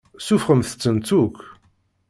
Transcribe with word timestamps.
Suffɣemt-tent 0.25 1.11
akk. 1.21 1.37